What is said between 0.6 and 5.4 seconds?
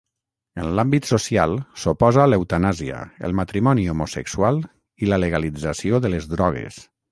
En l'àmbit social, s'oposa a l'eutanàsia, el matrimoni homosexual i la